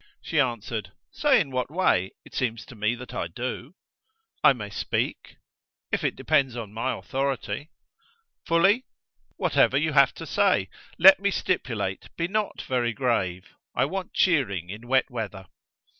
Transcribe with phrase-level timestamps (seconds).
[0.19, 2.13] She answered: "Say in what way.
[2.25, 3.75] It seems to me that I do."
[4.43, 5.37] "I may speak?"
[5.91, 7.69] "If it depends on my authority."
[8.47, 8.85] "Fully?"
[9.37, 10.69] "Whatever you have to say.
[10.97, 13.49] Let me stipulate, be not very grave.
[13.75, 15.45] I want cheering in wet weather."